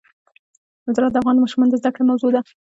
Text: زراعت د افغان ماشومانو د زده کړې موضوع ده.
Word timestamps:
زراعت 0.95 1.13
د 1.13 1.17
افغان 1.21 1.37
ماشومانو 1.39 1.71
د 1.71 1.79
زده 1.81 1.89
کړې 1.95 2.03
موضوع 2.09 2.29
ده. 2.35 2.41